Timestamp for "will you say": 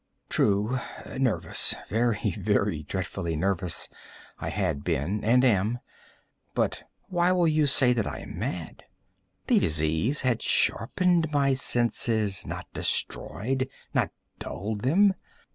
7.33-7.93